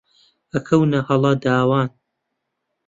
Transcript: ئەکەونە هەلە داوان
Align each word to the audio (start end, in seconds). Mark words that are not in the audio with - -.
ئەکەونە 0.53 0.99
هەلە 1.09 1.31
داوان 1.43 1.89